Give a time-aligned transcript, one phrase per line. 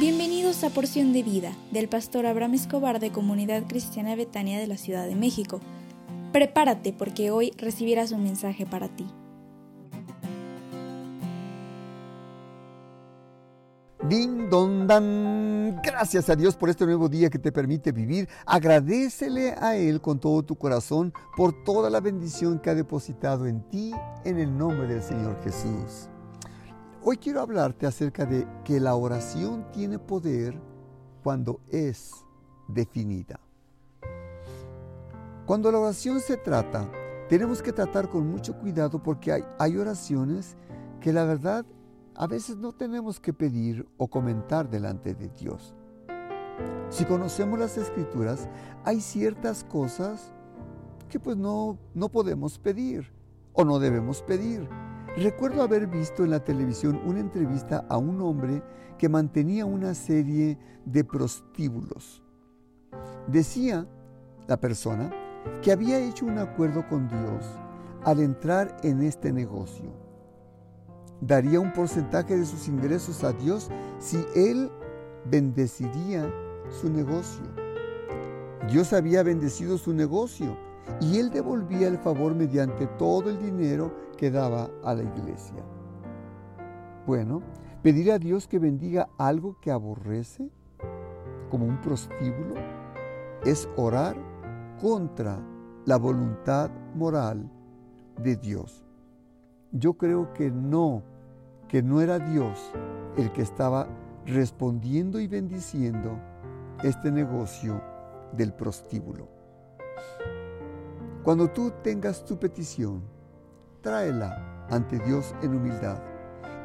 [0.00, 4.78] Bienvenidos a Porción de Vida del pastor Abraham Escobar de Comunidad Cristiana Betania de la
[4.78, 5.60] Ciudad de México.
[6.32, 9.06] Prepárate porque hoy recibirás un mensaje para ti.
[14.08, 15.78] Ding don dan.
[15.84, 18.26] Gracias a Dios por este nuevo día que te permite vivir.
[18.46, 23.68] Agradecele a Él con todo tu corazón por toda la bendición que ha depositado en
[23.68, 23.92] ti
[24.24, 26.08] en el nombre del Señor Jesús.
[27.02, 30.60] Hoy quiero hablarte acerca de que la oración tiene poder
[31.22, 32.12] cuando es
[32.68, 33.40] definida.
[35.46, 36.86] Cuando la oración se trata,
[37.30, 40.58] tenemos que tratar con mucho cuidado porque hay, oraciones
[41.00, 41.64] que la verdad
[42.16, 45.74] a veces no tenemos que pedir o comentar delante de Dios.
[46.90, 48.46] Si conocemos las escrituras,
[48.84, 50.34] hay ciertas cosas
[51.08, 53.10] que pues no, no podemos pedir
[53.54, 54.68] o no debemos pedir.
[55.16, 58.62] Recuerdo haber visto en la televisión una entrevista a un hombre
[58.96, 62.22] que mantenía una serie de prostíbulos.
[63.26, 63.88] Decía
[64.46, 65.10] la persona
[65.62, 67.44] que había hecho un acuerdo con Dios
[68.04, 69.90] al entrar en este negocio.
[71.20, 74.70] Daría un porcentaje de sus ingresos a Dios si él
[75.24, 76.32] bendeciría
[76.68, 77.42] su negocio.
[78.70, 80.56] Dios había bendecido su negocio
[81.00, 85.64] y él devolvía el favor mediante todo el dinero que daba a la iglesia.
[87.06, 87.42] Bueno,
[87.82, 90.50] pedir a Dios que bendiga algo que aborrece,
[91.50, 92.54] como un prostíbulo,
[93.44, 94.16] es orar
[94.80, 95.38] contra
[95.86, 97.50] la voluntad moral
[98.22, 98.84] de Dios.
[99.72, 101.02] Yo creo que no,
[101.68, 102.58] que no era Dios
[103.16, 103.88] el que estaba
[104.26, 106.18] respondiendo y bendiciendo
[106.82, 107.80] este negocio
[108.32, 109.28] del prostíbulo.
[111.22, 113.02] Cuando tú tengas tu petición,
[113.82, 116.00] tráela ante Dios en humildad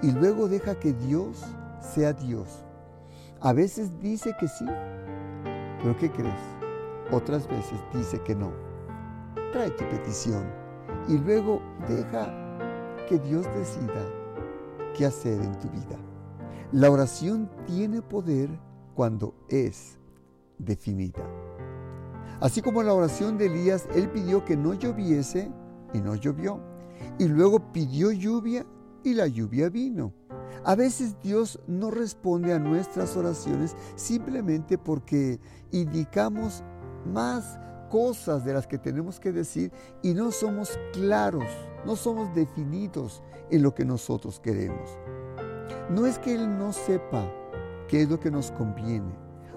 [0.00, 1.44] y luego deja que Dios
[1.80, 2.64] sea Dios.
[3.40, 4.64] A veces dice que sí,
[5.82, 6.40] pero ¿qué crees?
[7.10, 8.52] Otras veces dice que no.
[9.52, 10.44] Trae tu petición
[11.08, 12.32] y luego deja
[13.08, 14.06] que Dios decida
[14.96, 15.98] qué hacer en tu vida.
[16.70, 18.48] La oración tiene poder
[18.94, 19.98] cuando es
[20.58, 21.24] definida.
[22.40, 25.50] Así como en la oración de Elías, él pidió que no lloviese
[25.92, 26.60] y no llovió.
[27.18, 28.66] Y luego pidió lluvia
[29.02, 30.12] y la lluvia vino.
[30.64, 35.38] A veces Dios no responde a nuestras oraciones simplemente porque
[35.72, 36.64] indicamos
[37.04, 37.58] más
[37.90, 39.70] cosas de las que tenemos que decir
[40.02, 41.44] y no somos claros,
[41.84, 44.98] no somos definidos en lo que nosotros queremos.
[45.90, 47.30] No es que Él no sepa
[47.88, 49.14] qué es lo que nos conviene,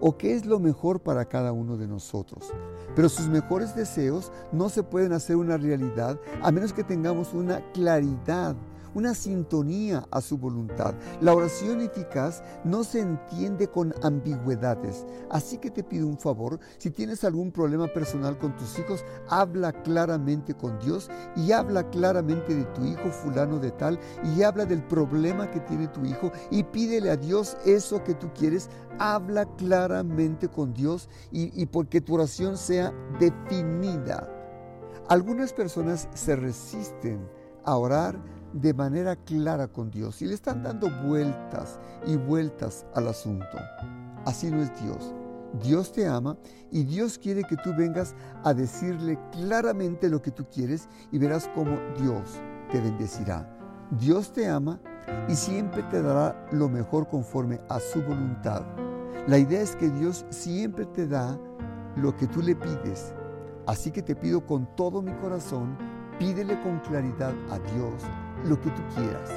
[0.00, 2.52] o qué es lo mejor para cada uno de nosotros.
[2.96, 7.60] Pero sus mejores deseos no se pueden hacer una realidad a menos que tengamos una
[7.72, 8.56] claridad
[8.94, 10.94] una sintonía a su voluntad.
[11.20, 15.06] La oración eficaz no se entiende con ambigüedades.
[15.30, 19.72] Así que te pido un favor, si tienes algún problema personal con tus hijos, habla
[19.72, 24.82] claramente con Dios y habla claramente de tu hijo fulano de tal y habla del
[24.82, 28.68] problema que tiene tu hijo y pídele a Dios eso que tú quieres.
[28.98, 34.28] Habla claramente con Dios y, y porque tu oración sea definida.
[35.08, 37.28] Algunas personas se resisten
[37.64, 38.18] a orar
[38.52, 43.58] de manera clara con Dios y le están dando vueltas y vueltas al asunto.
[44.24, 45.14] Así no es Dios.
[45.62, 46.36] Dios te ama
[46.70, 51.48] y Dios quiere que tú vengas a decirle claramente lo que tú quieres y verás
[51.54, 52.40] cómo Dios
[52.70, 53.48] te bendecirá.
[53.98, 54.80] Dios te ama
[55.28, 58.64] y siempre te dará lo mejor conforme a su voluntad.
[59.26, 61.38] La idea es que Dios siempre te da
[61.96, 63.14] lo que tú le pides.
[63.66, 65.76] Así que te pido con todo mi corazón,
[66.20, 67.94] pídele con claridad a Dios
[68.44, 69.30] lo que tú quieras.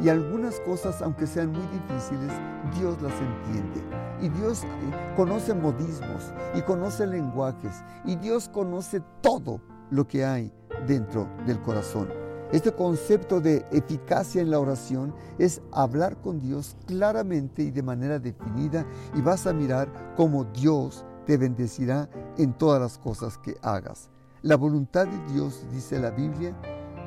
[0.00, 2.32] Y algunas cosas, aunque sean muy difíciles,
[2.76, 3.80] Dios las entiende.
[4.22, 7.84] Y Dios eh, conoce modismos y conoce lenguajes.
[8.06, 9.60] Y Dios conoce todo
[9.90, 10.50] lo que hay
[10.88, 12.08] dentro del corazón.
[12.50, 18.18] Este concepto de eficacia en la oración es hablar con Dios claramente y de manera
[18.18, 22.08] definida y vas a mirar cómo Dios te bendecirá
[22.38, 24.11] en todas las cosas que hagas.
[24.42, 26.52] La voluntad de Dios, dice la Biblia,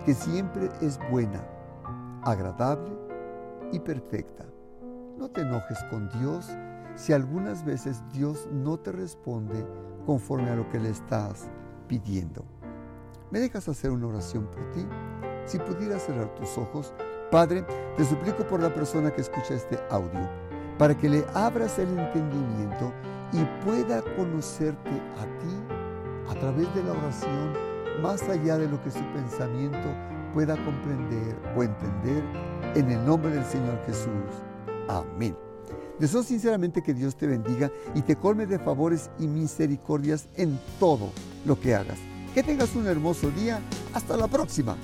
[0.05, 1.45] que siempre es buena,
[2.23, 2.97] agradable
[3.73, 4.45] y perfecta.
[5.17, 6.49] No te enojes con Dios
[6.95, 9.67] si algunas veces Dios no te responde
[10.05, 11.49] conforme a lo que le estás
[11.89, 12.45] pidiendo.
[13.31, 14.87] ¿Me dejas hacer una oración por ti?
[15.43, 16.93] Si pudieras cerrar tus ojos,
[17.31, 17.65] Padre,
[17.97, 20.29] te suplico por la persona que escucha este audio,
[20.77, 22.93] para que le abras el entendimiento
[23.33, 25.64] y pueda conocerte a ti
[26.45, 27.53] través de la oración
[28.03, 29.79] más allá de lo que su pensamiento
[30.31, 32.23] pueda comprender o entender,
[32.75, 34.43] en el nombre del Señor Jesús.
[34.87, 35.35] Amén.
[35.97, 41.09] Deseo sinceramente que Dios te bendiga y te colme de favores y misericordias en todo
[41.45, 41.97] lo que hagas.
[42.35, 43.59] Que tengas un hermoso día.
[43.93, 44.75] Hasta la próxima.